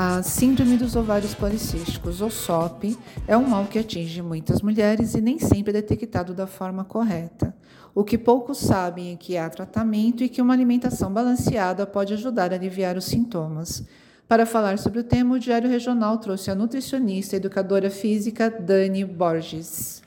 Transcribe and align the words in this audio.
A 0.00 0.22
Síndrome 0.22 0.76
dos 0.76 0.94
Ovários 0.94 1.34
Policísticos, 1.34 2.20
ou 2.20 2.30
SOP, 2.30 2.96
é 3.26 3.36
um 3.36 3.48
mal 3.48 3.64
que 3.64 3.80
atinge 3.80 4.22
muitas 4.22 4.62
mulheres 4.62 5.16
e 5.16 5.20
nem 5.20 5.40
sempre 5.40 5.70
é 5.70 5.72
detectado 5.72 6.32
da 6.32 6.46
forma 6.46 6.84
correta. 6.84 7.52
O 7.92 8.04
que 8.04 8.16
poucos 8.16 8.58
sabem 8.58 9.12
é 9.12 9.16
que 9.16 9.36
há 9.36 9.50
tratamento 9.50 10.22
e 10.22 10.28
que 10.28 10.40
uma 10.40 10.54
alimentação 10.54 11.12
balanceada 11.12 11.84
pode 11.84 12.14
ajudar 12.14 12.52
a 12.52 12.54
aliviar 12.54 12.96
os 12.96 13.06
sintomas. 13.06 13.84
Para 14.28 14.46
falar 14.46 14.78
sobre 14.78 15.00
o 15.00 15.04
tema, 15.04 15.34
o 15.34 15.38
Diário 15.40 15.68
Regional 15.68 16.16
trouxe 16.18 16.48
a 16.48 16.54
nutricionista 16.54 17.34
e 17.34 17.38
educadora 17.38 17.90
física 17.90 18.48
Dani 18.48 19.04
Borges. 19.04 20.00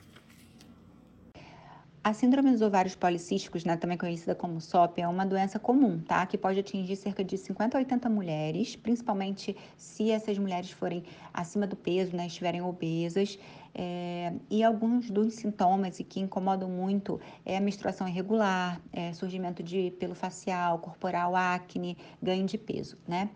A 2.04 2.12
síndrome 2.12 2.50
dos 2.50 2.62
ovários 2.62 2.96
policísticos, 2.96 3.64
né, 3.64 3.76
também 3.76 3.96
conhecida 3.96 4.34
como 4.34 4.60
SOP, 4.60 4.98
é 4.98 5.06
uma 5.06 5.24
doença 5.24 5.60
comum, 5.60 6.00
tá? 6.00 6.26
Que 6.26 6.36
pode 6.36 6.58
atingir 6.58 6.96
cerca 6.96 7.22
de 7.22 7.38
50 7.38 7.78
a 7.78 7.78
80 7.78 8.08
mulheres, 8.08 8.74
principalmente 8.74 9.56
se 9.76 10.10
essas 10.10 10.36
mulheres 10.36 10.72
forem 10.72 11.04
acima 11.32 11.64
do 11.64 11.76
peso, 11.76 12.16
né, 12.16 12.26
estiverem 12.26 12.60
obesas. 12.60 13.38
É, 13.72 14.32
e 14.50 14.64
alguns 14.64 15.12
dos 15.12 15.34
sintomas 15.34 16.00
e 16.00 16.04
que 16.04 16.18
incomodam 16.18 16.68
muito 16.68 17.20
é 17.46 17.56
a 17.56 17.60
menstruação 17.60 18.08
irregular, 18.08 18.80
é 18.92 19.12
surgimento 19.12 19.62
de 19.62 19.92
pelo 19.92 20.16
facial, 20.16 20.80
corporal, 20.80 21.36
acne, 21.36 21.96
ganho 22.20 22.44
de 22.44 22.58
peso, 22.58 22.98
né? 23.06 23.30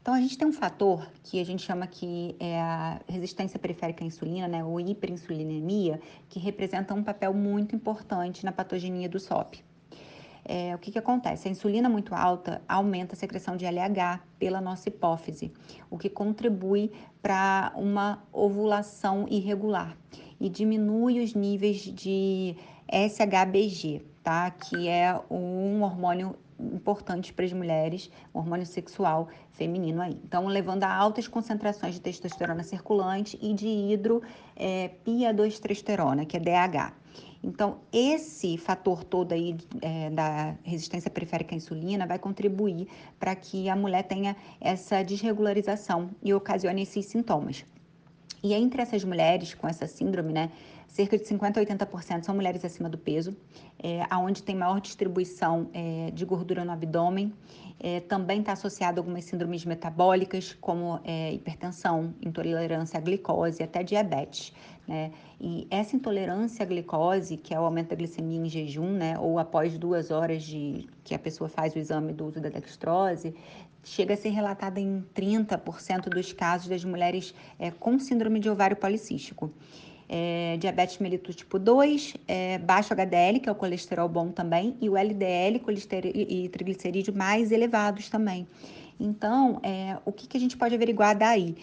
Então, 0.00 0.14
a 0.14 0.20
gente 0.20 0.38
tem 0.38 0.48
um 0.48 0.52
fator 0.52 1.06
que 1.22 1.40
a 1.40 1.44
gente 1.44 1.62
chama 1.62 1.86
que 1.86 2.34
é 2.40 2.60
a 2.60 3.00
resistência 3.08 3.58
periférica 3.58 4.02
à 4.02 4.06
insulina, 4.06 4.48
né, 4.48 4.64
ou 4.64 4.80
hiperinsulinemia, 4.80 6.00
que 6.28 6.38
representa 6.38 6.94
um 6.94 7.02
papel 7.02 7.34
muito 7.34 7.74
importante 7.74 8.44
na 8.44 8.52
patogenia 8.52 9.08
do 9.08 9.18
SOP. 9.18 9.62
É, 10.44 10.74
o 10.74 10.78
que, 10.78 10.90
que 10.90 10.98
acontece? 10.98 11.46
A 11.46 11.50
insulina 11.50 11.90
muito 11.90 12.14
alta 12.14 12.62
aumenta 12.66 13.14
a 13.14 13.18
secreção 13.18 13.54
de 13.54 13.66
LH 13.66 14.20
pela 14.38 14.62
nossa 14.62 14.88
hipófise, 14.88 15.52
o 15.90 15.98
que 15.98 16.08
contribui 16.08 16.90
para 17.20 17.70
uma 17.76 18.22
ovulação 18.32 19.26
irregular 19.28 19.94
e 20.40 20.48
diminui 20.48 21.22
os 21.22 21.34
níveis 21.34 21.82
de 21.82 22.56
SHBG, 22.90 24.00
tá? 24.22 24.50
Que 24.50 24.88
é 24.88 25.20
um 25.30 25.82
hormônio 25.82 26.34
importantes 26.58 27.30
para 27.30 27.44
as 27.44 27.52
mulheres, 27.52 28.10
o 28.32 28.38
hormônio 28.38 28.64
sexual 28.66 29.28
feminino 29.52 30.00
aí. 30.02 30.18
Então, 30.24 30.46
levando 30.46 30.84
a 30.84 30.92
altas 30.92 31.28
concentrações 31.28 31.94
de 31.94 32.00
testosterona 32.00 32.62
circulante 32.62 33.38
e 33.40 33.54
de 33.54 33.68
hidropiadosterosterona, 33.68 36.24
que 36.24 36.36
é 36.36 36.40
DH. 36.40 36.94
Então, 37.42 37.78
esse 37.92 38.56
fator 38.58 39.04
todo 39.04 39.32
aí 39.32 39.56
é, 39.80 40.10
da 40.10 40.54
resistência 40.62 41.10
periférica 41.10 41.54
à 41.54 41.56
insulina 41.56 42.06
vai 42.06 42.18
contribuir 42.18 42.88
para 43.18 43.34
que 43.36 43.68
a 43.68 43.76
mulher 43.76 44.02
tenha 44.02 44.36
essa 44.60 45.02
desregularização 45.02 46.10
e 46.22 46.34
ocasione 46.34 46.82
esses 46.82 47.06
sintomas. 47.06 47.64
E 48.42 48.54
entre 48.54 48.82
essas 48.82 49.04
mulheres 49.04 49.54
com 49.54 49.68
essa 49.68 49.86
síndrome, 49.86 50.32
né, 50.32 50.50
cerca 50.88 51.16
de 51.16 51.26
50 51.26 51.60
a 51.60 51.64
80% 51.64 52.24
são 52.24 52.34
mulheres 52.34 52.64
acima 52.64 52.88
do 52.88 52.98
peso, 52.98 53.36
é, 53.78 54.04
aonde 54.10 54.42
tem 54.42 54.56
maior 54.56 54.80
distribuição 54.80 55.68
é, 55.72 56.10
de 56.10 56.24
gordura 56.24 56.64
no 56.64 56.72
abdômen. 56.72 57.32
É, 57.78 58.00
também 58.00 58.40
está 58.40 58.52
associado 58.52 58.98
a 58.98 59.00
algumas 59.00 59.24
síndromes 59.24 59.64
metabólicas, 59.64 60.56
como 60.60 60.98
é, 61.04 61.32
hipertensão, 61.32 62.12
intolerância 62.20 62.98
à 62.98 63.00
glicose 63.00 63.62
até 63.62 63.84
diabetes. 63.84 64.52
Né? 64.88 65.12
E 65.38 65.68
essa 65.70 65.94
intolerância 65.94 66.64
à 66.64 66.66
glicose, 66.66 67.36
que 67.36 67.54
é 67.54 67.60
o 67.60 67.64
aumento 67.64 67.90
da 67.90 67.96
glicemia 67.96 68.40
em 68.40 68.48
jejum, 68.48 68.90
né, 68.90 69.16
ou 69.18 69.38
após 69.38 69.78
duas 69.78 70.10
horas 70.10 70.42
de 70.42 70.88
que 71.04 71.14
a 71.14 71.18
pessoa 71.18 71.48
faz 71.48 71.74
o 71.76 71.78
exame 71.78 72.12
do 72.12 72.26
uso 72.26 72.40
da 72.40 72.48
dextrose, 72.48 73.34
chega 73.84 74.14
a 74.14 74.16
ser 74.16 74.30
relatada 74.30 74.80
em 74.80 75.04
30% 75.14 76.08
dos 76.08 76.32
casos 76.32 76.68
das 76.68 76.84
mulheres 76.84 77.34
é, 77.58 77.70
com 77.70 77.98
síndrome 77.98 78.40
de 78.40 78.50
ovário 78.50 78.76
policístico. 78.76 79.52
É, 80.08 80.56
diabetes 80.58 80.98
mellitus 80.98 81.36
tipo 81.36 81.58
2, 81.58 82.14
é, 82.26 82.58
baixo 82.58 82.94
HDL, 82.94 83.40
que 83.40 83.48
é 83.48 83.52
o 83.52 83.54
colesterol 83.54 84.08
bom 84.08 84.30
também, 84.30 84.76
e 84.80 84.88
o 84.88 84.96
LDL 84.96 85.60
e 86.14 86.48
triglicerídeos 86.48 87.14
mais 87.16 87.52
elevados 87.52 88.08
também. 88.08 88.46
Então, 88.98 89.60
é, 89.62 89.98
o 90.04 90.12
que, 90.12 90.26
que 90.26 90.36
a 90.36 90.40
gente 90.40 90.56
pode 90.56 90.74
averiguar 90.74 91.16
daí? 91.16 91.56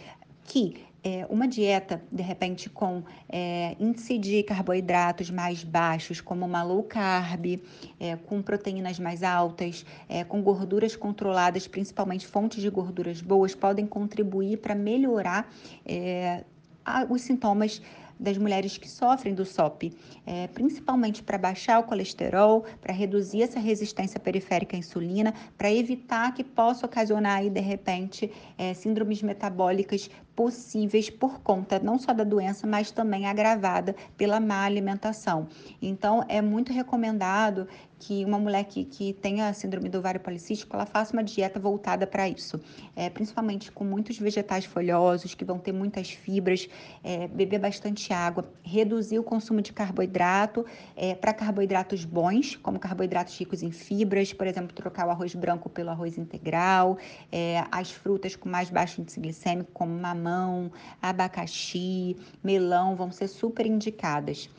Que 0.43 0.85
é, 1.05 1.23
uma 1.29 1.47
dieta, 1.47 2.01
de 2.11 2.23
repente, 2.23 2.67
com 2.67 3.03
é, 3.29 3.75
índice 3.79 4.17
de 4.17 4.41
carboidratos 4.41 5.29
mais 5.29 5.63
baixos, 5.63 6.19
como 6.19 6.43
uma 6.43 6.63
low 6.63 6.81
carb, 6.81 7.61
é, 7.99 8.15
com 8.15 8.41
proteínas 8.41 8.97
mais 8.97 9.21
altas, 9.21 9.85
é, 10.09 10.23
com 10.23 10.41
gorduras 10.41 10.95
controladas, 10.95 11.67
principalmente 11.67 12.25
fontes 12.25 12.59
de 12.59 12.69
gorduras 12.71 13.21
boas, 13.21 13.53
podem 13.53 13.85
contribuir 13.85 14.57
para 14.57 14.73
melhorar 14.73 15.47
é, 15.85 16.43
a, 16.83 17.05
os 17.07 17.21
sintomas 17.21 17.79
das 18.19 18.37
mulheres 18.37 18.77
que 18.77 18.89
sofrem 18.89 19.33
do 19.33 19.45
SOP, 19.45 19.93
é, 20.25 20.47
principalmente 20.47 21.21
para 21.21 21.37
baixar 21.37 21.79
o 21.79 21.83
colesterol, 21.83 22.65
para 22.81 22.93
reduzir 22.93 23.41
essa 23.41 23.59
resistência 23.59 24.19
periférica 24.19 24.75
à 24.75 24.79
insulina, 24.79 25.33
para 25.57 25.71
evitar 25.71 26.33
que 26.33 26.43
possa 26.43 26.85
ocasionar 26.85 27.37
aí, 27.37 27.49
de 27.49 27.61
repente, 27.61 28.31
é, 28.57 28.73
síndromes 28.73 29.21
metabólicas 29.21 30.09
possíveis 30.35 31.09
por 31.09 31.39
conta 31.39 31.79
não 31.79 31.97
só 31.97 32.13
da 32.13 32.23
doença, 32.23 32.67
mas 32.67 32.91
também 32.91 33.25
agravada 33.25 33.95
pela 34.17 34.39
má 34.39 34.65
alimentação. 34.65 35.47
Então, 35.81 36.25
é 36.27 36.41
muito 36.41 36.73
recomendado 36.73 37.67
que 37.99 38.25
uma 38.25 38.37
mulher 38.37 38.63
que, 38.65 38.83
que 38.85 39.13
tenha 39.13 39.51
síndrome 39.53 39.89
do 39.89 39.99
ovário 39.99 40.19
policístico, 40.19 40.75
ela 40.75 40.85
faça 40.85 41.13
uma 41.13 41.23
dieta 41.23 41.59
voltada 41.59 42.05
para 42.05 42.27
isso, 42.27 42.59
é, 42.95 43.09
principalmente 43.09 43.71
com 43.71 43.83
muitos 43.83 44.17
vegetais 44.17 44.65
folhosos, 44.65 45.33
que 45.33 45.45
vão 45.45 45.57
ter 45.57 45.71
muitas 45.71 46.11
fibras, 46.11 46.67
é, 47.03 47.27
beber 47.27 47.59
bastante 47.59 48.13
água, 48.13 48.47
reduzir 48.63 49.19
o 49.19 49.23
consumo 49.23 49.61
de 49.61 49.73
carboidrato 49.73 50.65
é, 50.95 51.15
para 51.15 51.33
carboidratos 51.33 52.05
bons, 52.05 52.55
como 52.55 52.79
carboidratos 52.79 53.37
ricos 53.37 53.63
em 53.63 53.71
fibras, 53.71 54.33
por 54.33 54.47
exemplo, 54.47 54.73
trocar 54.73 55.07
o 55.07 55.09
arroz 55.11 55.33
branco 55.33 55.69
pelo 55.69 55.89
arroz 55.89 56.17
integral, 56.17 56.97
é, 57.31 57.63
as 57.71 57.91
frutas 57.91 58.35
com 58.35 58.49
mais 58.49 58.69
baixo 58.69 59.01
índice 59.01 59.19
glicêmico, 59.19 59.71
como 59.73 59.91
mamão, 59.91 60.25
mamão, 60.25 60.71
abacaxi, 61.01 62.15
melão 62.43 62.95
vão 62.95 63.11
ser 63.11 63.27
super 63.27 63.65
indicadas. 63.65 64.49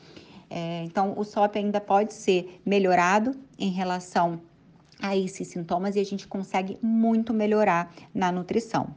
É, 0.49 0.83
então, 0.83 1.13
o 1.17 1.23
SOP 1.23 1.57
ainda 1.57 1.81
pode 1.81 2.13
ser 2.13 2.61
melhorado 2.65 3.35
em 3.59 3.71
relação 3.71 4.41
a 4.99 5.15
esses 5.15 5.47
sintomas 5.47 5.95
e 5.95 5.99
a 5.99 6.05
gente 6.05 6.27
consegue 6.27 6.77
muito 6.81 7.33
melhorar 7.33 7.93
na 8.13 8.31
nutrição. 8.31 8.95